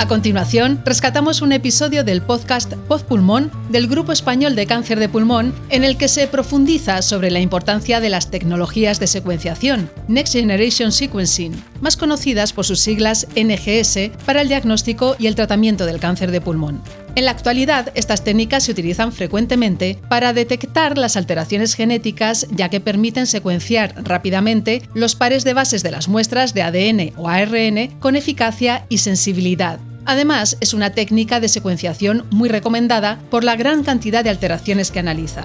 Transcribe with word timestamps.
A 0.00 0.08
continuación, 0.08 0.80
rescatamos 0.86 1.42
un 1.42 1.52
episodio 1.52 2.04
del 2.04 2.22
podcast 2.22 2.72
Pod 2.88 3.02
Pulmón 3.02 3.50
del 3.68 3.86
Grupo 3.86 4.12
Español 4.12 4.56
de 4.56 4.66
Cáncer 4.66 4.98
de 4.98 5.10
Pulmón, 5.10 5.52
en 5.68 5.84
el 5.84 5.98
que 5.98 6.08
se 6.08 6.26
profundiza 6.26 7.02
sobre 7.02 7.30
la 7.30 7.40
importancia 7.40 8.00
de 8.00 8.08
las 8.08 8.30
tecnologías 8.30 8.98
de 8.98 9.06
secuenciación, 9.06 9.90
Next 10.08 10.32
Generation 10.32 10.90
Sequencing, 10.90 11.52
más 11.82 11.98
conocidas 11.98 12.54
por 12.54 12.64
sus 12.64 12.80
siglas 12.80 13.26
NGS, 13.36 14.16
para 14.24 14.40
el 14.40 14.48
diagnóstico 14.48 15.16
y 15.18 15.26
el 15.26 15.34
tratamiento 15.34 15.84
del 15.84 16.00
cáncer 16.00 16.30
de 16.30 16.40
pulmón. 16.40 16.80
En 17.14 17.26
la 17.26 17.32
actualidad, 17.32 17.92
estas 17.94 18.24
técnicas 18.24 18.62
se 18.62 18.72
utilizan 18.72 19.12
frecuentemente 19.12 19.98
para 20.08 20.32
detectar 20.32 20.96
las 20.96 21.18
alteraciones 21.18 21.74
genéticas, 21.74 22.46
ya 22.52 22.70
que 22.70 22.80
permiten 22.80 23.26
secuenciar 23.26 23.94
rápidamente 24.02 24.80
los 24.94 25.14
pares 25.14 25.44
de 25.44 25.52
bases 25.52 25.82
de 25.82 25.90
las 25.90 26.08
muestras 26.08 26.54
de 26.54 26.62
ADN 26.62 27.12
o 27.18 27.28
ARN 27.28 27.88
con 27.98 28.16
eficacia 28.16 28.86
y 28.88 28.98
sensibilidad, 28.98 29.78
Además, 30.10 30.56
es 30.58 30.74
una 30.74 30.90
técnica 30.90 31.38
de 31.38 31.46
secuenciación 31.46 32.26
muy 32.32 32.48
recomendada 32.48 33.20
por 33.30 33.44
la 33.44 33.54
gran 33.54 33.84
cantidad 33.84 34.24
de 34.24 34.30
alteraciones 34.30 34.90
que 34.90 34.98
analiza. 34.98 35.44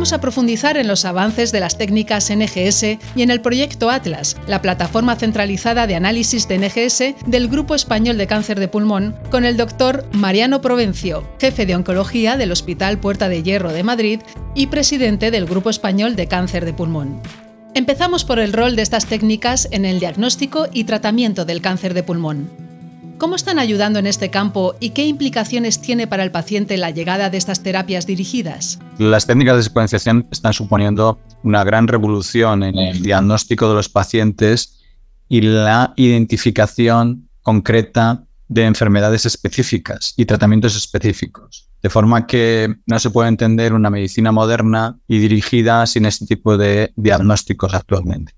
Vamos 0.00 0.14
a 0.14 0.20
profundizar 0.22 0.78
en 0.78 0.88
los 0.88 1.04
avances 1.04 1.52
de 1.52 1.60
las 1.60 1.76
técnicas 1.76 2.32
NGS 2.34 2.84
y 3.14 3.22
en 3.22 3.30
el 3.30 3.42
proyecto 3.42 3.90
Atlas, 3.90 4.34
la 4.46 4.62
plataforma 4.62 5.14
centralizada 5.14 5.86
de 5.86 5.94
análisis 5.94 6.48
de 6.48 6.58
NGS 6.58 7.26
del 7.26 7.48
Grupo 7.48 7.74
Español 7.74 8.16
de 8.16 8.26
Cáncer 8.26 8.58
de 8.58 8.66
Pulmón, 8.66 9.14
con 9.30 9.44
el 9.44 9.58
doctor 9.58 10.06
Mariano 10.12 10.62
Provencio, 10.62 11.28
jefe 11.38 11.66
de 11.66 11.76
oncología 11.76 12.38
del 12.38 12.50
Hospital 12.50 12.98
Puerta 12.98 13.28
de 13.28 13.42
Hierro 13.42 13.74
de 13.74 13.82
Madrid 13.82 14.20
y 14.54 14.68
presidente 14.68 15.30
del 15.30 15.44
Grupo 15.44 15.68
Español 15.68 16.16
de 16.16 16.28
Cáncer 16.28 16.64
de 16.64 16.72
Pulmón. 16.72 17.20
Empezamos 17.74 18.24
por 18.24 18.38
el 18.38 18.54
rol 18.54 18.76
de 18.76 18.82
estas 18.82 19.04
técnicas 19.04 19.68
en 19.70 19.84
el 19.84 20.00
diagnóstico 20.00 20.66
y 20.72 20.84
tratamiento 20.84 21.44
del 21.44 21.60
cáncer 21.60 21.92
de 21.92 22.04
pulmón. 22.04 22.69
¿Cómo 23.20 23.36
están 23.36 23.58
ayudando 23.58 23.98
en 23.98 24.06
este 24.06 24.30
campo 24.30 24.76
y 24.80 24.90
qué 24.90 25.04
implicaciones 25.04 25.82
tiene 25.82 26.06
para 26.06 26.22
el 26.22 26.30
paciente 26.30 26.78
la 26.78 26.88
llegada 26.88 27.28
de 27.28 27.36
estas 27.36 27.62
terapias 27.62 28.06
dirigidas? 28.06 28.78
Las 28.96 29.26
técnicas 29.26 29.58
de 29.58 29.62
secuenciación 29.64 30.26
están 30.32 30.54
suponiendo 30.54 31.20
una 31.42 31.62
gran 31.62 31.86
revolución 31.86 32.62
en 32.62 32.78
el 32.78 33.02
diagnóstico 33.02 33.68
de 33.68 33.74
los 33.74 33.90
pacientes 33.90 34.80
y 35.28 35.42
la 35.42 35.92
identificación 35.96 37.28
concreta 37.42 38.24
de 38.48 38.64
enfermedades 38.64 39.26
específicas 39.26 40.14
y 40.16 40.24
tratamientos 40.24 40.74
específicos. 40.74 41.68
De 41.82 41.90
forma 41.90 42.26
que 42.26 42.74
no 42.86 42.98
se 42.98 43.10
puede 43.10 43.28
entender 43.28 43.74
una 43.74 43.90
medicina 43.90 44.32
moderna 44.32 44.98
y 45.06 45.18
dirigida 45.18 45.84
sin 45.86 46.06
este 46.06 46.24
tipo 46.24 46.56
de 46.56 46.94
diagnósticos 46.96 47.74
actualmente. 47.74 48.32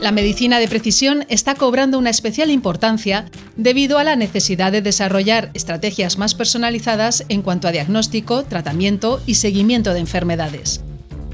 La 0.00 0.12
medicina 0.12 0.60
de 0.60 0.68
precisión 0.68 1.24
está 1.28 1.56
cobrando 1.56 1.98
una 1.98 2.10
especial 2.10 2.50
importancia 2.50 3.24
debido 3.56 3.98
a 3.98 4.04
la 4.04 4.14
necesidad 4.14 4.70
de 4.70 4.80
desarrollar 4.80 5.50
estrategias 5.54 6.18
más 6.18 6.36
personalizadas 6.36 7.24
en 7.28 7.42
cuanto 7.42 7.66
a 7.66 7.72
diagnóstico, 7.72 8.44
tratamiento 8.44 9.20
y 9.26 9.34
seguimiento 9.34 9.92
de 9.92 9.98
enfermedades. 9.98 10.82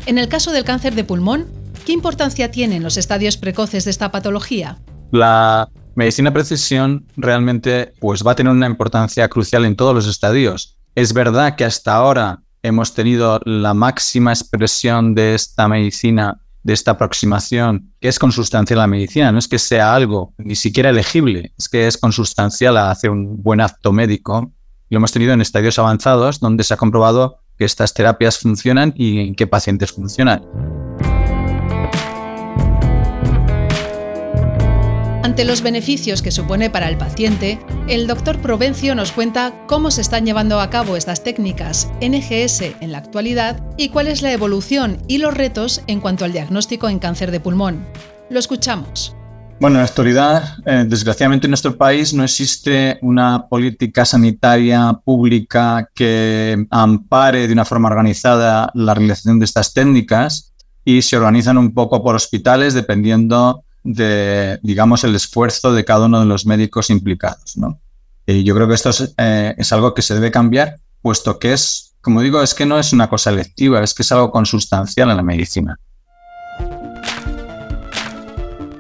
En 0.07 0.17
el 0.17 0.29
caso 0.29 0.51
del 0.51 0.65
cáncer 0.65 0.95
de 0.95 1.05
pulmón, 1.05 1.47
¿qué 1.85 1.93
importancia 1.93 2.51
tienen 2.51 2.83
los 2.83 2.97
estadios 2.97 3.37
precoces 3.37 3.85
de 3.85 3.91
esta 3.91 4.11
patología? 4.11 4.79
La 5.11 5.69
medicina 5.95 6.31
de 6.31 6.35
precisión 6.35 7.07
realmente 7.17 7.93
pues, 8.01 8.27
va 8.27 8.33
a 8.33 8.35
tener 8.35 8.53
una 8.53 8.67
importancia 8.67 9.29
crucial 9.29 9.67
en 9.67 9.77
todos 9.77 9.95
los 9.95 10.07
estadios. 10.07 10.79
Es 10.95 11.13
verdad 11.13 11.55
que 11.57 11.65
hasta 11.65 11.95
ahora 11.95 12.41
hemos 12.63 12.95
tenido 12.95 13.41
la 13.45 13.75
máxima 13.75 14.33
expresión 14.33 15.15
de 15.15 15.35
esta 15.35 15.69
medicina 15.69 16.41
de 16.65 16.73
esta 16.73 16.93
aproximación 16.93 17.93
que 18.01 18.09
es 18.09 18.19
consustancial 18.19 18.81
a 18.81 18.83
la 18.83 18.89
medicina. 18.89 19.31
No 19.31 19.39
es 19.39 19.47
que 19.47 19.59
sea 19.59 19.95
algo 19.95 20.35
ni 20.39 20.57
siquiera 20.57 20.91
elegible, 20.91 21.53
es 21.57 21.69
que 21.69 21.87
es 21.87 21.97
consustancial 21.97 22.77
a 22.77 22.91
hacer 22.91 23.11
un 23.11 23.43
buen 23.43 23.61
acto 23.61 23.93
médico. 23.93 24.51
Lo 24.91 24.97
hemos 24.97 25.13
tenido 25.13 25.33
en 25.33 25.41
estadios 25.41 25.79
avanzados 25.79 26.41
donde 26.41 26.65
se 26.65 26.75
ha 26.75 26.79
comprobado 26.79 27.39
que 27.57 27.65
estas 27.65 27.95
terapias 27.95 28.39
funcionan 28.39 28.93
y 28.97 29.21
en 29.21 29.35
qué 29.35 29.47
pacientes 29.47 29.93
funcionan. 29.93 30.84
Ante 35.35 35.47
los 35.47 35.63
beneficios 35.63 36.23
que 36.23 36.31
supone 36.31 36.71
para 36.71 36.89
el 36.89 36.97
paciente, 36.97 37.59
el 37.89 38.07
doctor 38.07 38.39
Provencio 38.39 38.95
nos 38.95 39.11
cuenta 39.11 39.53
cómo 39.67 39.91
se 39.91 40.01
están 40.01 40.25
llevando 40.25 40.61
a 40.61 40.71
cabo 40.71 40.95
estas 40.95 41.25
técnicas 41.25 41.91
NGS 42.01 42.61
en 42.81 42.93
la 42.93 42.99
actualidad 42.99 43.61
y 43.77 43.89
cuál 43.89 44.07
es 44.07 44.23
la 44.23 44.31
evolución 44.31 44.99
y 45.09 45.19
los 45.19 45.35
retos 45.35 45.83
en 45.89 46.01
cuanto 46.01 46.25
al 46.25 46.31
diagnóstico 46.31 46.89
en 46.89 47.01
cáncer 47.01 47.33
de 47.33 47.41
pulmón. 47.41 47.85
Lo 48.31 48.39
escuchamos. 48.39 49.17
Bueno, 49.59 49.79
en 49.79 49.83
la 49.83 49.89
actualidad, 49.89 50.59
eh, 50.67 50.85
desgraciadamente 50.87 51.49
en 51.49 51.51
nuestro 51.51 51.77
país 51.77 52.15
no 52.15 52.23
existe 52.23 53.01
una 53.03 53.49
política 53.49 54.05
sanitaria 54.05 55.01
pública 55.05 55.91
que 55.97 56.65
ampare 56.71 57.49
de 57.49 57.53
una 57.53 57.65
forma 57.65 57.89
organizada 57.89 58.71
la 58.73 58.95
realización 58.95 59.41
de 59.41 59.47
estas 59.47 59.73
técnicas 59.73 60.55
y 60.85 61.03
se 61.03 61.17
organizan 61.17 61.59
un 61.59 61.75
poco 61.75 62.05
por 62.05 62.15
hospitales 62.15 62.73
dependiendo 62.73 63.65
de, 63.85 64.59
digamos, 64.63 65.05
el 65.05 65.15
esfuerzo 65.15 65.73
de 65.73 65.85
cada 65.85 66.07
uno 66.07 66.21
de 66.21 66.27
los 66.27 66.47
médicos 66.47 66.91
implicados. 66.91 67.57
¿no? 67.57 67.81
Y 68.27 68.43
yo 68.43 68.55
creo 68.55 68.67
que 68.67 68.75
esto 68.75 68.91
eh, 69.19 69.55
es, 69.57 69.73
algo 69.73 69.95
que 69.95 70.03
se 70.03 70.15
debe 70.15 70.31
cambiar, 70.31 70.81
puesto 71.03 71.39
que 71.39 71.53
es, 71.53 71.95
como 72.01 72.23
digo, 72.23 72.43
es 72.43 72.55
que 72.55 72.67
no 72.67 72.79
es 72.79 72.93
una 72.93 73.09
cosa 73.09 73.31
electiva, 73.31 73.83
es 73.83 73.95
que 73.95 74.03
es 74.03 74.13
algo 74.13 74.31
consustancial 74.31 75.11
en 75.11 75.17
la 75.17 75.23
medicina. 75.23 75.79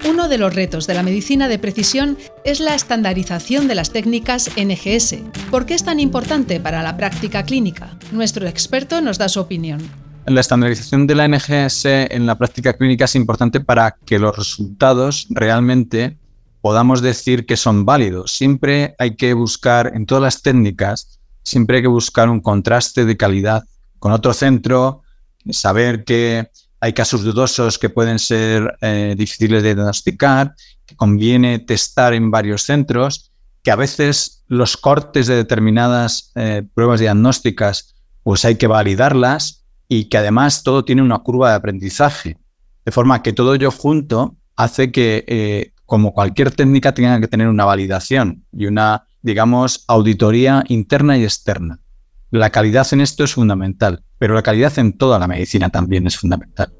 Uno 0.08 0.28
de 0.28 0.38
los 0.38 0.54
retos 0.54 0.86
de 0.86 0.94
la 0.94 1.02
medicina 1.02 1.48
de 1.48 1.58
precisión 1.58 2.16
es 2.44 2.60
la 2.60 2.74
estandarización 2.74 3.68
de 3.68 3.74
las 3.74 3.90
técnicas 3.90 4.50
NGS. 4.56 5.16
¿Por 5.50 5.66
qué 5.66 5.74
es 5.74 5.84
tan 5.84 6.00
importante 6.00 6.60
para 6.60 6.82
la 6.82 6.96
práctica 6.96 7.42
clínica? 7.42 7.98
Nuestro 8.12 8.46
experto 8.46 9.00
nos 9.00 9.18
da 9.18 9.28
su 9.28 9.40
opinión. 9.40 10.03
La 10.26 10.40
estandarización 10.40 11.06
de 11.06 11.14
la 11.14 11.28
NGS 11.28 11.84
en 11.84 12.24
la 12.24 12.38
práctica 12.38 12.72
clínica 12.72 13.04
es 13.04 13.14
importante 13.14 13.60
para 13.60 13.96
que 14.06 14.18
los 14.18 14.34
resultados 14.34 15.26
realmente 15.28 16.16
podamos 16.62 17.02
decir 17.02 17.44
que 17.44 17.58
son 17.58 17.84
válidos. 17.84 18.32
Siempre 18.32 18.94
hay 18.98 19.16
que 19.16 19.34
buscar, 19.34 19.92
en 19.94 20.06
todas 20.06 20.22
las 20.22 20.40
técnicas, 20.40 21.20
siempre 21.42 21.76
hay 21.76 21.82
que 21.82 21.88
buscar 21.88 22.30
un 22.30 22.40
contraste 22.40 23.04
de 23.04 23.18
calidad 23.18 23.64
con 23.98 24.12
otro 24.12 24.32
centro, 24.32 25.02
saber 25.50 26.04
que 26.04 26.48
hay 26.80 26.94
casos 26.94 27.22
dudosos 27.22 27.78
que 27.78 27.90
pueden 27.90 28.18
ser 28.18 28.78
eh, 28.80 29.14
difíciles 29.18 29.62
de 29.62 29.74
diagnosticar, 29.74 30.54
que 30.86 30.96
conviene 30.96 31.58
testar 31.58 32.14
en 32.14 32.30
varios 32.30 32.62
centros, 32.62 33.30
que 33.62 33.70
a 33.70 33.76
veces 33.76 34.42
los 34.48 34.78
cortes 34.78 35.26
de 35.26 35.36
determinadas 35.36 36.32
eh, 36.34 36.62
pruebas 36.74 37.00
diagnósticas 37.00 37.94
pues 38.22 38.46
hay 38.46 38.56
que 38.56 38.66
validarlas 38.66 39.63
y 39.88 40.06
que 40.08 40.18
además 40.18 40.62
todo 40.62 40.84
tiene 40.84 41.02
una 41.02 41.18
curva 41.18 41.50
de 41.50 41.56
aprendizaje. 41.56 42.38
De 42.84 42.92
forma 42.92 43.22
que 43.22 43.32
todo 43.32 43.54
ello 43.54 43.70
junto 43.70 44.36
hace 44.56 44.92
que, 44.92 45.24
eh, 45.26 45.72
como 45.86 46.12
cualquier 46.12 46.50
técnica, 46.50 46.92
tenga 46.92 47.20
que 47.20 47.28
tener 47.28 47.48
una 47.48 47.64
validación 47.64 48.44
y 48.52 48.66
una, 48.66 49.06
digamos, 49.22 49.84
auditoría 49.88 50.64
interna 50.68 51.16
y 51.18 51.24
externa. 51.24 51.80
La 52.30 52.50
calidad 52.50 52.86
en 52.92 53.00
esto 53.00 53.24
es 53.24 53.34
fundamental, 53.34 54.02
pero 54.18 54.34
la 54.34 54.42
calidad 54.42 54.76
en 54.78 54.96
toda 54.96 55.18
la 55.18 55.28
medicina 55.28 55.70
también 55.70 56.06
es 56.06 56.16
fundamental. 56.18 56.72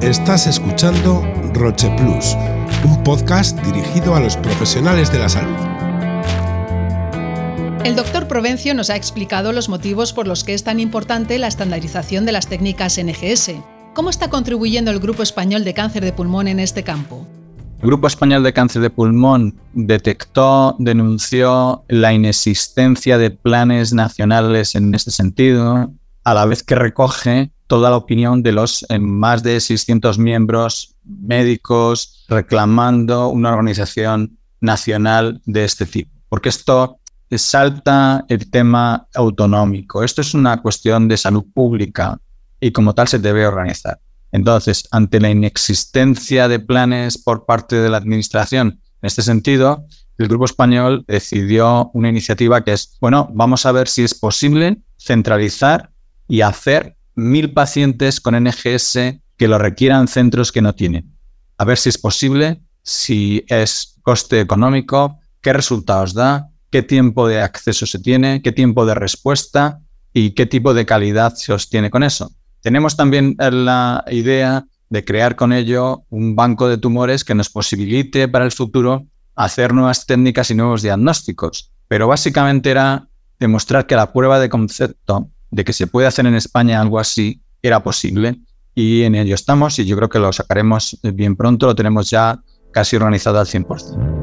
Estás 0.00 0.46
escuchando 0.46 1.22
Roche 1.54 1.94
Plus, 1.98 2.36
un 2.84 3.02
podcast 3.02 3.58
dirigido 3.60 4.14
a 4.14 4.20
los 4.20 4.36
profesionales 4.36 5.12
de 5.12 5.18
la 5.18 5.28
salud. 5.28 5.79
El 7.82 7.96
doctor 7.96 8.28
Provencio 8.28 8.74
nos 8.74 8.90
ha 8.90 8.96
explicado 8.96 9.52
los 9.52 9.70
motivos 9.70 10.12
por 10.12 10.28
los 10.28 10.44
que 10.44 10.52
es 10.52 10.64
tan 10.64 10.80
importante 10.80 11.38
la 11.38 11.46
estandarización 11.46 12.26
de 12.26 12.32
las 12.32 12.46
técnicas 12.46 13.00
NGS. 13.02 13.52
¿Cómo 13.94 14.10
está 14.10 14.28
contribuyendo 14.28 14.90
el 14.90 15.00
Grupo 15.00 15.22
Español 15.22 15.64
de 15.64 15.72
Cáncer 15.72 16.04
de 16.04 16.12
Pulmón 16.12 16.46
en 16.46 16.60
este 16.60 16.84
campo? 16.84 17.26
El 17.80 17.86
Grupo 17.86 18.06
Español 18.06 18.42
de 18.42 18.52
Cáncer 18.52 18.82
de 18.82 18.90
Pulmón 18.90 19.58
detectó, 19.72 20.76
denunció 20.78 21.84
la 21.88 22.12
inexistencia 22.12 23.16
de 23.16 23.30
planes 23.30 23.94
nacionales 23.94 24.74
en 24.74 24.94
este 24.94 25.10
sentido, 25.10 25.90
a 26.22 26.34
la 26.34 26.44
vez 26.44 26.62
que 26.62 26.74
recoge 26.74 27.50
toda 27.66 27.88
la 27.88 27.96
opinión 27.96 28.42
de 28.42 28.52
los 28.52 28.84
eh, 28.90 28.98
más 28.98 29.42
de 29.42 29.58
600 29.58 30.18
miembros 30.18 30.96
médicos 31.02 32.26
reclamando 32.28 33.28
una 33.28 33.52
organización 33.52 34.38
nacional 34.60 35.40
de 35.46 35.64
este 35.64 35.86
tipo. 35.86 36.10
Porque 36.28 36.50
esto 36.50 36.99
salta 37.38 38.24
el 38.28 38.50
tema 38.50 39.06
autonómico. 39.14 40.02
Esto 40.02 40.20
es 40.20 40.34
una 40.34 40.60
cuestión 40.60 41.08
de 41.08 41.16
salud 41.16 41.44
pública 41.54 42.20
y 42.60 42.72
como 42.72 42.94
tal 42.94 43.08
se 43.08 43.18
debe 43.18 43.46
organizar. 43.46 44.00
Entonces, 44.32 44.86
ante 44.90 45.20
la 45.20 45.30
inexistencia 45.30 46.48
de 46.48 46.60
planes 46.60 47.18
por 47.18 47.46
parte 47.46 47.76
de 47.76 47.90
la 47.90 47.96
Administración 47.96 48.80
en 49.02 49.06
este 49.06 49.22
sentido, 49.22 49.86
el 50.18 50.28
Grupo 50.28 50.44
Español 50.44 51.04
decidió 51.08 51.90
una 51.94 52.10
iniciativa 52.10 52.62
que 52.62 52.74
es, 52.74 52.96
bueno, 53.00 53.30
vamos 53.32 53.64
a 53.64 53.72
ver 53.72 53.88
si 53.88 54.04
es 54.04 54.14
posible 54.14 54.82
centralizar 54.98 55.90
y 56.28 56.42
hacer 56.42 56.96
mil 57.14 57.52
pacientes 57.52 58.20
con 58.20 58.34
NGS 58.34 58.98
que 59.36 59.48
lo 59.48 59.58
requieran 59.58 60.08
centros 60.08 60.52
que 60.52 60.62
no 60.62 60.74
tienen. 60.74 61.16
A 61.56 61.64
ver 61.64 61.78
si 61.78 61.88
es 61.88 61.96
posible, 61.96 62.60
si 62.82 63.44
es 63.48 63.96
coste 64.02 64.40
económico, 64.40 65.18
qué 65.40 65.54
resultados 65.54 66.12
da, 66.12 66.49
qué 66.70 66.82
tiempo 66.82 67.28
de 67.28 67.40
acceso 67.40 67.86
se 67.86 67.98
tiene, 67.98 68.42
qué 68.42 68.52
tiempo 68.52 68.86
de 68.86 68.94
respuesta 68.94 69.80
y 70.12 70.32
qué 70.32 70.46
tipo 70.46 70.74
de 70.74 70.86
calidad 70.86 71.34
se 71.34 71.52
obtiene 71.52 71.90
con 71.90 72.02
eso. 72.02 72.30
Tenemos 72.62 72.96
también 72.96 73.36
la 73.38 74.04
idea 74.10 74.66
de 74.88 75.04
crear 75.04 75.36
con 75.36 75.52
ello 75.52 76.04
un 76.10 76.36
banco 76.36 76.68
de 76.68 76.78
tumores 76.78 77.24
que 77.24 77.34
nos 77.34 77.48
posibilite 77.48 78.28
para 78.28 78.44
el 78.44 78.52
futuro 78.52 79.06
hacer 79.36 79.72
nuevas 79.72 80.04
técnicas 80.06 80.50
y 80.50 80.54
nuevos 80.54 80.82
diagnósticos. 80.82 81.72
Pero 81.88 82.08
básicamente 82.08 82.70
era 82.70 83.08
demostrar 83.38 83.86
que 83.86 83.96
la 83.96 84.12
prueba 84.12 84.38
de 84.38 84.48
concepto 84.48 85.30
de 85.50 85.64
que 85.64 85.72
se 85.72 85.86
puede 85.86 86.06
hacer 86.06 86.26
en 86.26 86.34
España 86.34 86.80
algo 86.80 86.98
así 86.98 87.40
era 87.62 87.82
posible 87.82 88.40
y 88.74 89.02
en 89.02 89.14
ello 89.14 89.34
estamos 89.34 89.78
y 89.78 89.84
yo 89.84 89.96
creo 89.96 90.08
que 90.08 90.18
lo 90.18 90.32
sacaremos 90.32 90.98
bien 91.02 91.36
pronto, 91.36 91.66
lo 91.66 91.74
tenemos 91.74 92.10
ya 92.10 92.40
casi 92.72 92.96
organizado 92.96 93.40
al 93.40 93.46
100%. 93.46 94.19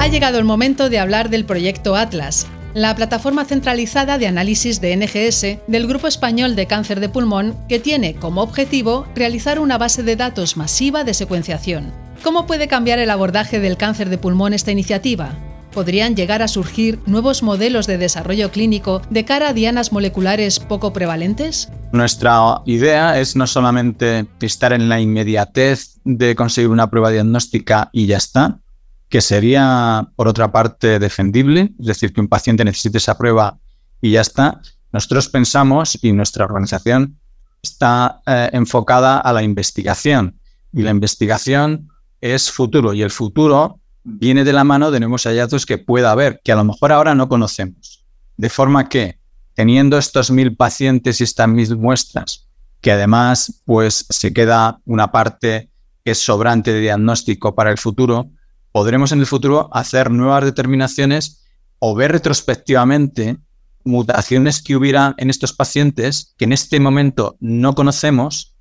Ha 0.00 0.08
llegado 0.08 0.38
el 0.38 0.46
momento 0.46 0.88
de 0.88 0.98
hablar 0.98 1.28
del 1.28 1.44
proyecto 1.44 1.94
Atlas, 1.94 2.46
la 2.72 2.96
plataforma 2.96 3.44
centralizada 3.44 4.16
de 4.16 4.26
análisis 4.26 4.80
de 4.80 4.96
NGS 4.96 5.58
del 5.70 5.86
Grupo 5.86 6.06
Español 6.06 6.56
de 6.56 6.66
Cáncer 6.66 7.00
de 7.00 7.10
Pulmón, 7.10 7.54
que 7.68 7.80
tiene 7.80 8.14
como 8.14 8.40
objetivo 8.40 9.06
realizar 9.14 9.58
una 9.58 9.76
base 9.76 10.02
de 10.02 10.16
datos 10.16 10.56
masiva 10.56 11.04
de 11.04 11.12
secuenciación. 11.12 11.92
¿Cómo 12.24 12.46
puede 12.46 12.66
cambiar 12.66 12.98
el 12.98 13.10
abordaje 13.10 13.60
del 13.60 13.76
cáncer 13.76 14.08
de 14.08 14.16
pulmón 14.16 14.54
esta 14.54 14.72
iniciativa? 14.72 15.34
¿Podrían 15.70 16.16
llegar 16.16 16.40
a 16.40 16.48
surgir 16.48 16.98
nuevos 17.04 17.42
modelos 17.42 17.86
de 17.86 17.98
desarrollo 17.98 18.50
clínico 18.50 19.02
de 19.10 19.26
cara 19.26 19.50
a 19.50 19.52
dianas 19.52 19.92
moleculares 19.92 20.60
poco 20.60 20.94
prevalentes? 20.94 21.68
Nuestra 21.92 22.62
idea 22.64 23.20
es 23.20 23.36
no 23.36 23.46
solamente 23.46 24.26
estar 24.40 24.72
en 24.72 24.88
la 24.88 24.98
inmediatez 24.98 25.98
de 26.04 26.34
conseguir 26.34 26.70
una 26.70 26.88
prueba 26.88 27.10
diagnóstica 27.10 27.90
y 27.92 28.06
ya 28.06 28.16
está, 28.16 28.60
que 29.10 29.20
sería, 29.20 30.08
por 30.14 30.28
otra 30.28 30.52
parte, 30.52 31.00
defendible, 31.00 31.72
es 31.80 31.86
decir, 31.86 32.12
que 32.12 32.20
un 32.20 32.28
paciente 32.28 32.64
necesite 32.64 32.98
esa 32.98 33.18
prueba 33.18 33.58
y 34.00 34.12
ya 34.12 34.20
está. 34.20 34.60
Nosotros 34.92 35.28
pensamos 35.28 35.98
y 36.00 36.12
nuestra 36.12 36.44
organización 36.44 37.18
está 37.60 38.22
eh, 38.24 38.50
enfocada 38.52 39.18
a 39.18 39.32
la 39.32 39.42
investigación 39.42 40.38
y 40.72 40.82
la 40.82 40.90
investigación 40.90 41.88
es 42.20 42.52
futuro 42.52 42.94
y 42.94 43.02
el 43.02 43.10
futuro 43.10 43.80
viene 44.04 44.44
de 44.44 44.52
la 44.52 44.62
mano 44.62 44.92
de 44.92 45.00
nuevos 45.00 45.24
hallazgos 45.24 45.66
que 45.66 45.78
pueda 45.78 46.12
haber, 46.12 46.40
que 46.44 46.52
a 46.52 46.56
lo 46.56 46.64
mejor 46.64 46.92
ahora 46.92 47.14
no 47.16 47.28
conocemos. 47.28 48.04
De 48.36 48.48
forma 48.48 48.88
que, 48.88 49.18
teniendo 49.54 49.98
estos 49.98 50.30
mil 50.30 50.56
pacientes 50.56 51.20
y 51.20 51.24
estas 51.24 51.48
mil 51.48 51.76
muestras, 51.76 52.46
que 52.80 52.92
además 52.92 53.60
pues 53.64 54.06
se 54.08 54.32
queda 54.32 54.80
una 54.84 55.10
parte 55.10 55.68
que 56.04 56.12
es 56.12 56.18
sobrante 56.18 56.72
de 56.72 56.80
diagnóstico 56.80 57.56
para 57.56 57.72
el 57.72 57.76
futuro, 57.76 58.30
podremos 58.72 59.12
en 59.12 59.20
el 59.20 59.26
futuro 59.26 59.68
hacer 59.72 60.10
nuevas 60.10 60.44
determinaciones 60.44 61.44
o 61.78 61.94
ver 61.94 62.12
retrospectivamente 62.12 63.38
mutaciones 63.84 64.62
que 64.62 64.76
hubiera 64.76 65.14
en 65.16 65.30
estos 65.30 65.52
pacientes 65.52 66.34
que 66.36 66.44
en 66.44 66.52
este 66.52 66.80
momento 66.80 67.36
no 67.40 67.74
conocemos 67.74 68.54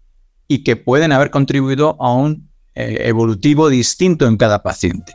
y 0.47 0.63
que 0.63 0.75
pueden 0.75 1.11
haber 1.11 1.29
contribuido 1.29 1.97
a 1.99 2.13
un 2.13 2.49
eh, 2.75 3.01
evolutivo 3.05 3.69
distinto 3.69 4.25
en 4.27 4.37
cada 4.37 4.63
paciente. 4.63 5.13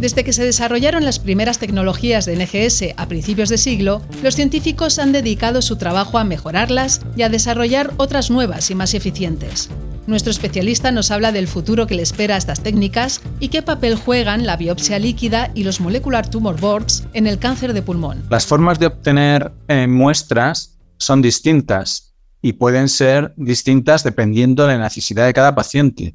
Desde 0.00 0.24
que 0.24 0.34
se 0.34 0.44
desarrollaron 0.44 1.04
las 1.04 1.18
primeras 1.18 1.58
tecnologías 1.58 2.26
de 2.26 2.36
NGS 2.36 2.94
a 2.98 3.08
principios 3.08 3.48
de 3.48 3.56
siglo, 3.56 4.02
los 4.22 4.34
científicos 4.34 4.98
han 4.98 5.12
dedicado 5.12 5.62
su 5.62 5.76
trabajo 5.76 6.18
a 6.18 6.24
mejorarlas 6.24 7.00
y 7.16 7.22
a 7.22 7.30
desarrollar 7.30 7.94
otras 7.96 8.30
nuevas 8.30 8.70
y 8.70 8.74
más 8.74 8.92
eficientes. 8.92 9.70
Nuestro 10.06 10.30
especialista 10.30 10.92
nos 10.92 11.10
habla 11.10 11.32
del 11.32 11.48
futuro 11.48 11.86
que 11.86 11.94
le 11.94 12.02
espera 12.02 12.34
a 12.34 12.38
estas 12.38 12.62
técnicas 12.62 13.22
y 13.40 13.48
qué 13.48 13.62
papel 13.62 13.96
juegan 13.96 14.44
la 14.44 14.58
biopsia 14.58 14.98
líquida 14.98 15.50
y 15.54 15.64
los 15.64 15.80
molecular 15.80 16.28
tumor 16.28 16.60
boards 16.60 17.04
en 17.14 17.26
el 17.26 17.38
cáncer 17.38 17.72
de 17.72 17.80
pulmón. 17.80 18.22
Las 18.28 18.46
formas 18.46 18.78
de 18.78 18.86
obtener 18.86 19.50
eh, 19.68 19.86
muestras 19.86 20.78
son 20.98 21.22
distintas 21.22 22.14
y 22.42 22.52
pueden 22.52 22.90
ser 22.90 23.32
distintas 23.38 24.04
dependiendo 24.04 24.66
de 24.66 24.76
la 24.76 24.84
necesidad 24.84 25.24
de 25.24 25.32
cada 25.32 25.54
paciente. 25.54 26.14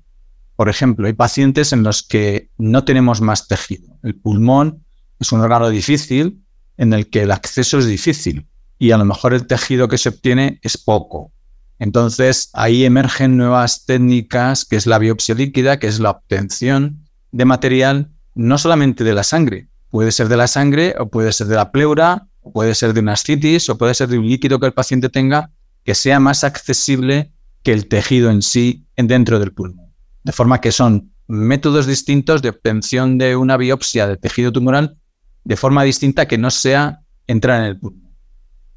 Por 0.55 0.69
ejemplo, 0.69 1.07
hay 1.07 1.13
pacientes 1.13 1.73
en 1.73 1.81
los 1.81 2.03
que 2.03 2.51
no 2.59 2.83
tenemos 2.83 3.21
más 3.21 3.47
tejido. 3.47 3.97
El 4.03 4.15
pulmón 4.15 4.83
es 5.19 5.31
un 5.31 5.41
órgano 5.41 5.69
difícil 5.69 6.43
en 6.77 6.93
el 6.93 7.09
que 7.09 7.23
el 7.23 7.31
acceso 7.31 7.79
es 7.79 7.87
difícil 7.87 8.45
y 8.77 8.91
a 8.91 8.97
lo 8.97 9.05
mejor 9.05 9.33
el 9.33 9.47
tejido 9.47 9.87
que 9.87 9.97
se 9.97 10.09
obtiene 10.09 10.59
es 10.61 10.77
poco. 10.77 11.31
Entonces 11.79 12.49
ahí 12.53 12.85
emergen 12.85 13.37
nuevas 13.37 13.85
técnicas, 13.85 14.65
que 14.65 14.75
es 14.75 14.85
la 14.85 14.99
biopsia 14.99 15.35
líquida, 15.35 15.79
que 15.79 15.87
es 15.87 15.99
la 15.99 16.11
obtención 16.11 17.05
de 17.31 17.45
material 17.45 18.11
no 18.35 18.57
solamente 18.57 19.03
de 19.03 19.13
la 19.13 19.23
sangre, 19.23 19.69
puede 19.89 20.11
ser 20.11 20.27
de 20.27 20.37
la 20.37 20.47
sangre 20.47 20.95
o 20.99 21.09
puede 21.09 21.33
ser 21.33 21.47
de 21.47 21.55
la 21.55 21.71
pleura, 21.71 22.27
o 22.41 22.51
puede 22.51 22.75
ser 22.75 22.93
de 22.93 22.99
una 22.99 23.13
ascitis 23.13 23.69
o 23.69 23.77
puede 23.77 23.93
ser 23.93 24.09
de 24.09 24.17
un 24.17 24.27
líquido 24.27 24.59
que 24.59 24.67
el 24.67 24.73
paciente 24.73 25.09
tenga 25.09 25.51
que 25.83 25.95
sea 25.95 26.19
más 26.19 26.43
accesible 26.43 27.33
que 27.63 27.73
el 27.73 27.87
tejido 27.87 28.29
en 28.29 28.41
sí 28.41 28.85
dentro 28.95 29.39
del 29.39 29.53
pulmón. 29.53 29.93
De 30.23 30.31
forma 30.31 30.61
que 30.61 30.71
son 30.71 31.11
métodos 31.27 31.85
distintos 31.85 32.41
de 32.41 32.49
obtención 32.49 33.17
de 33.17 33.35
una 33.35 33.57
biopsia 33.57 34.07
de 34.07 34.17
tejido 34.17 34.51
tumoral 34.51 34.97
de 35.43 35.55
forma 35.55 35.83
distinta 35.83 36.27
que 36.27 36.37
no 36.37 36.51
sea 36.51 37.01
entrar 37.27 37.61
en 37.61 37.67
el 37.67 37.79
pulmón. 37.79 38.13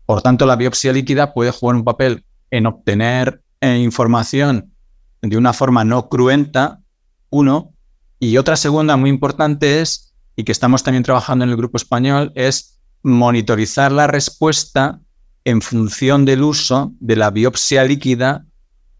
Por 0.07 0.23
tanto, 0.23 0.47
la 0.47 0.57
biopsia 0.57 0.93
líquida 0.93 1.33
puede 1.33 1.51
jugar 1.51 1.77
un 1.77 1.85
papel 1.85 2.25
en 2.53 2.67
obtener 2.67 3.43
eh, 3.61 3.79
información 3.79 4.75
de 5.23 5.37
una 5.37 5.53
forma 5.53 5.85
no 5.85 6.09
cruenta, 6.09 6.81
uno, 7.31 7.73
y 8.21 8.37
otra 8.37 8.57
segunda 8.57 8.97
muy 8.97 9.11
importante 9.11 9.81
es, 9.81 10.15
y 10.37 10.45
que 10.45 10.53
estamos 10.53 10.83
también 10.83 11.03
trabajando 11.03 11.45
en 11.45 11.51
el 11.51 11.57
grupo 11.57 11.77
español, 11.77 12.31
es 12.35 12.79
monitorizar 13.03 13.91
la 13.91 14.07
respuesta 14.07 15.01
en 15.45 15.63
función 15.63 16.25
del 16.25 16.43
uso 16.43 16.93
de 17.01 17.17
la 17.17 17.31
biopsia 17.31 17.85
líquida 17.85 18.45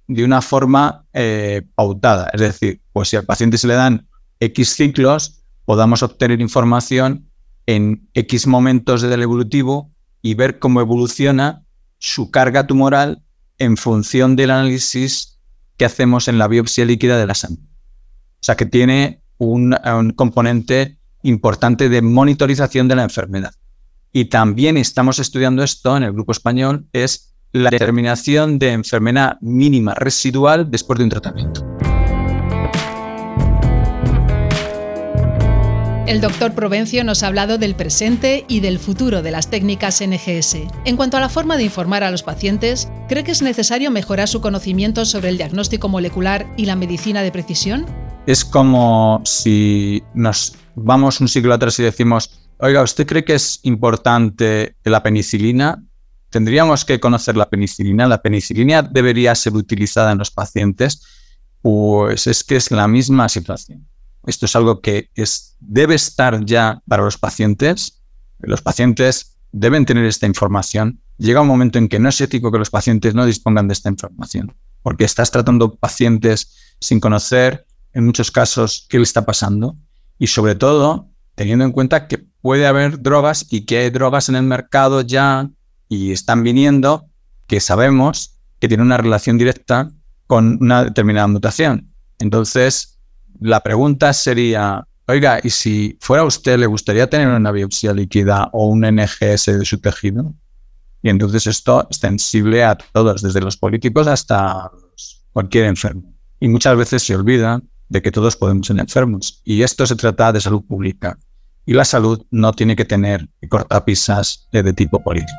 de 0.09 0.25
una 0.25 0.43
forma 0.43 1.05
eh, 1.13 1.63
pautada. 1.75 2.31
Es 2.33 2.41
decir, 2.41 2.81
pues 2.93 3.09
si 3.09 3.17
al 3.17 3.25
paciente 3.25 3.59
se 3.59 3.69
le 3.69 3.75
dan 3.75 4.09
X 4.41 4.75
ciclos, 4.75 5.43
podamos 5.67 6.03
obtener 6.03 6.41
información 6.41 7.29
en 7.67 8.09
X 8.15 8.47
momentos 8.47 9.03
del 9.03 9.23
evolutivo 9.23 9.91
y 10.23 10.35
ver 10.35 10.59
cómo 10.59 10.81
evoluciona 10.81 11.63
su 11.99 12.31
carga 12.31 12.67
tumoral 12.67 13.23
en 13.63 13.77
función 13.77 14.35
del 14.37 14.51
análisis 14.51 15.39
que 15.77 15.85
hacemos 15.85 16.29
en 16.29 16.39
la 16.39 16.49
biopsia 16.49 16.85
líquida 16.85 17.19
de 17.19 17.27
la 17.27 17.35
sangre. 17.35 17.63
O 17.65 18.45
sea 18.45 18.57
que 18.57 18.67
tiene 18.67 19.23
un, 19.39 19.77
un 19.85 20.11
componente 20.11 20.99
importante 21.23 21.89
de 21.89 22.03
monitorización 22.03 22.89
de 22.89 22.97
la 22.97 23.05
enfermedad. 23.05 23.55
Y 24.13 24.27
también 24.27 24.77
estamos 24.77 25.19
estudiando 25.19 25.63
esto 25.63 25.97
en 25.97 26.03
el 26.03 26.13
grupo 26.13 26.33
español, 26.33 26.87
es 26.93 27.35
la 27.53 27.71
determinación 27.71 28.59
de 28.59 28.73
enfermedad 28.73 29.39
mínima 29.41 29.95
residual 29.95 30.71
después 30.71 30.99
de 30.99 31.05
un 31.05 31.11
tratamiento. 31.11 31.65
El 36.05 36.21
doctor 36.21 36.53
Provencio 36.55 37.05
nos 37.05 37.23
ha 37.23 37.29
hablado 37.29 37.59
del 37.59 37.77
presente 37.77 38.45
y 38.49 38.59
del 38.59 38.81
futuro 38.81 39.23
de 39.23 39.31
las 39.31 39.51
técnicas 39.51 40.03
NGS. 40.03 40.57
En 40.85 40.97
cuanto 40.97 41.17
a 41.17 41.21
la 41.21 41.29
forma 41.29 41.57
de 41.57 41.63
informar 41.63 42.03
a 42.03 42.11
los 42.11 42.25
pacientes, 42.25 42.89
¿cree 43.09 43.23
que 43.23 43.31
es 43.31 43.41
necesario 43.41 43.91
mejorar 43.93 44.27
su 44.27 44.41
conocimiento 44.41 45.05
sobre 45.05 45.29
el 45.29 45.37
diagnóstico 45.37 45.89
molecular 45.89 46.53
y 46.57 46.67
la 46.67 46.75
medicina 46.75 47.23
de 47.23 47.31
precisión? 47.31 47.87
Es 48.27 48.45
como 48.45 49.23
si 49.25 50.03
nos 50.15 50.57
vamos 50.75 51.21
un 51.21 51.29
siglo 51.29 51.55
atrás 51.55 51.79
y 51.79 51.85
decimos, 51.85 52.49
oiga, 52.59 52.83
¿usted 52.83 53.07
cree 53.07 53.25
que 53.25 53.35
es 53.35 53.61
importante 53.63 54.75
la 54.83 55.03
penicilina? 55.03 55.83
tendríamos 56.33 56.87
que 56.87 56.99
conocer 56.99 57.37
la 57.37 57.49
penicilina. 57.49 58.09
La 58.09 58.23
penicilina 58.23 58.83
debería 58.83 59.35
ser 59.35 59.53
utilizada 59.53 60.13
en 60.13 60.19
los 60.19 60.31
pacientes, 60.31 61.03
pues 61.61 62.27
es 62.27 62.43
que 62.43 62.57
es 62.57 62.71
la 62.71 62.89
misma 62.89 63.29
situación. 63.29 63.87
Esto 64.27 64.47
es 64.47 64.57
algo 64.57 64.81
que 64.81 65.11
es, 65.15 65.57
debe 65.61 65.95
estar 65.95 66.45
ya 66.45 66.83
para 66.87 67.03
los 67.03 67.19
pacientes. 67.19 68.03
Los 68.39 68.63
pacientes 68.63 69.39
deben 69.53 69.85
tener 69.85 70.05
esta 70.05 70.27
información. 70.27 71.01
Llega 71.19 71.41
un 71.41 71.49
momento 71.49 71.79
en 71.79 71.89
que 71.89 71.99
no 71.99 72.09
es 72.09 72.21
ético 72.21 72.51
que 72.51 72.59
los 72.59 72.71
pacientes 72.71 73.15
no 73.15 73.27
dispongan 73.27 73.69
de 73.69 73.75
esta 73.75 73.89
información, 73.89 74.55
porque 74.83 75.05
estás 75.05 75.31
tratando 75.31 75.75
pacientes 75.75 76.75
sin 76.81 77.01
conocer 77.01 77.67
en 77.93 78.07
muchos 78.07 78.31
casos 78.31 78.87
qué 78.89 78.99
le 78.99 79.05
está 79.05 79.25
pasando 79.25 79.77
y 80.19 80.29
sobre 80.29 80.55
todo 80.55 81.11
teniendo 81.35 81.65
en 81.65 81.73
cuenta 81.73 82.09
que 82.09 82.19
puede 82.19 82.67
haber 82.67 83.03
drogas 83.03 83.47
y 83.51 83.63
que 83.63 83.79
hay 83.79 83.91
drogas 83.91 84.29
en 84.29 84.37
el 84.37 84.43
mercado 84.43 85.01
ya 85.03 85.51
y 85.89 86.13
están 86.13 86.43
viniendo 86.43 87.07
que 87.47 87.61
sabemos 87.61 88.39
que 88.59 88.69
tienen 88.69 88.87
una 88.87 88.97
relación 88.97 89.39
directa 89.39 89.91
con 90.27 90.59
una 90.61 90.85
determinada 90.85 91.27
mutación. 91.27 91.93
Entonces, 92.19 92.99
la 93.41 93.61
pregunta 93.61 94.13
sería, 94.13 94.87
oiga, 95.07 95.41
¿y 95.43 95.51
si 95.51 95.97
fuera 96.01 96.25
usted, 96.25 96.59
le 96.59 96.67
gustaría 96.67 97.09
tener 97.09 97.29
una 97.29 97.51
biopsia 97.51 97.93
líquida 97.93 98.49
o 98.53 98.67
un 98.67 98.81
NGS 98.81 99.47
de 99.59 99.65
su 99.65 99.81
tejido? 99.81 100.35
Y 101.03 101.09
entonces 101.11 101.47
esto 101.47 101.87
es 101.91 101.97
sensible 101.97 102.63
a 102.63 102.77
todos, 102.77 103.23
desde 103.23 103.41
los 103.41 103.57
políticos 103.57 104.07
hasta 104.07 104.71
cualquier 105.33 105.65
enfermo. 105.65 106.15
Y 106.39 106.49
muchas 106.49 106.77
veces 106.77 107.03
se 107.03 107.17
olvida 107.17 107.61
de 107.89 108.03
que 108.03 108.13
todos 108.13 108.37
podemos 108.37 108.67
ser 108.67 108.79
enfermos. 108.79 109.41
Y 109.45 109.63
esto 109.63 109.87
se 109.87 109.97
trata 109.97 110.33
de 110.33 110.41
salud 110.41 110.63
pública. 110.65 111.19
Y 111.67 111.75
la 111.75 111.85
salud 111.85 112.25
no 112.31 112.53
tiene 112.53 112.75
que 112.75 112.85
tener 112.85 113.29
cortapisas 113.49 114.49
de 114.53 114.73
tipo 114.73 115.03
político. 115.03 115.39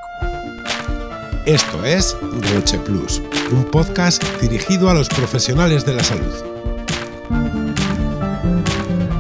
Esto 1.46 1.84
es 1.84 2.16
Roche 2.54 2.80
Plus, 2.80 3.22
un 3.52 3.66
podcast 3.66 4.24
dirigido 4.40 4.90
a 4.90 4.94
los 4.94 5.10
profesionales 5.10 5.86
de 5.86 5.96
la 5.96 6.04
salud. 6.04 6.34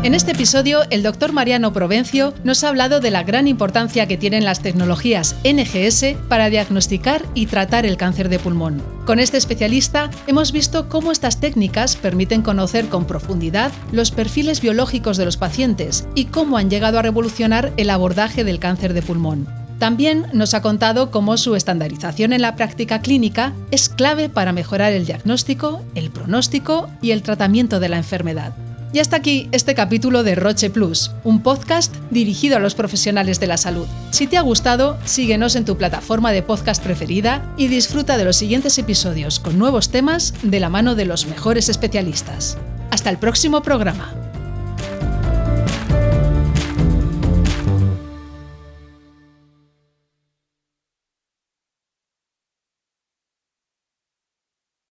En 0.03 0.13
este 0.13 0.33
episodio, 0.33 0.81
el 0.89 1.01
doctor 1.01 1.31
Mariano 1.31 1.71
Provencio 1.71 2.33
nos 2.43 2.65
ha 2.65 2.67
hablado 2.67 2.99
de 2.99 3.09
la 3.09 3.23
gran 3.23 3.47
importancia 3.47 4.05
que 4.05 4.17
tienen 4.17 4.43
las 4.43 4.61
tecnologías 4.61 5.37
NGS 5.45 6.17
para 6.27 6.49
diagnosticar 6.49 7.21
y 7.33 7.45
tratar 7.45 7.85
el 7.85 7.95
cáncer 7.95 8.27
de 8.27 8.37
pulmón. 8.37 8.83
Con 9.05 9.21
este 9.21 9.37
especialista 9.37 10.11
hemos 10.27 10.51
visto 10.51 10.89
cómo 10.89 11.13
estas 11.13 11.39
técnicas 11.39 11.95
permiten 11.95 12.41
conocer 12.41 12.89
con 12.89 13.05
profundidad 13.05 13.71
los 13.93 14.11
perfiles 14.11 14.59
biológicos 14.59 15.15
de 15.15 15.23
los 15.23 15.37
pacientes 15.37 16.05
y 16.15 16.25
cómo 16.25 16.57
han 16.57 16.69
llegado 16.69 16.99
a 16.99 17.01
revolucionar 17.01 17.71
el 17.77 17.89
abordaje 17.89 18.43
del 18.43 18.59
cáncer 18.59 18.93
de 18.93 19.03
pulmón. 19.03 19.47
También 19.79 20.27
nos 20.33 20.53
ha 20.53 20.61
contado 20.61 21.11
cómo 21.11 21.37
su 21.37 21.55
estandarización 21.55 22.33
en 22.33 22.41
la 22.41 22.57
práctica 22.57 22.99
clínica 22.99 23.53
es 23.71 23.87
clave 23.87 24.27
para 24.27 24.51
mejorar 24.51 24.91
el 24.91 25.05
diagnóstico, 25.05 25.81
el 25.95 26.11
pronóstico 26.11 26.89
y 27.01 27.11
el 27.11 27.23
tratamiento 27.23 27.79
de 27.79 27.87
la 27.87 27.97
enfermedad. 27.97 28.53
Y 28.93 28.99
hasta 28.99 29.15
aquí 29.15 29.49
este 29.51 29.73
capítulo 29.73 30.21
de 30.21 30.35
Roche 30.35 30.69
Plus, 30.69 31.09
un 31.23 31.41
podcast 31.41 31.93
dirigido 32.11 32.57
a 32.57 32.59
los 32.59 32.75
profesionales 32.75 33.39
de 33.39 33.47
la 33.47 33.57
salud. 33.57 33.87
Si 34.11 34.27
te 34.27 34.37
ha 34.37 34.41
gustado, 34.41 34.99
síguenos 35.03 35.55
en 35.55 35.65
tu 35.65 35.77
plataforma 35.77 36.31
de 36.31 36.43
podcast 36.43 36.81
preferida 36.81 37.55
y 37.57 37.69
disfruta 37.69 38.17
de 38.17 38.25
los 38.25 38.37
siguientes 38.37 38.77
episodios 38.77 39.39
con 39.39 39.57
nuevos 39.57 39.89
temas 39.89 40.35
de 40.43 40.59
la 40.59 40.69
mano 40.69 40.93
de 40.93 41.05
los 41.05 41.25
mejores 41.25 41.69
especialistas. 41.69 42.55
Hasta 42.91 43.09
el 43.09 43.17
próximo 43.17 43.63
programa. 43.63 44.22